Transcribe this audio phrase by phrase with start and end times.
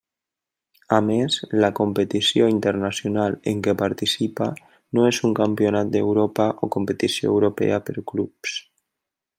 [0.95, 4.49] A més, la competició internacional en què participa
[4.99, 8.61] no és un campionat d'Europa o competició europea per clubs.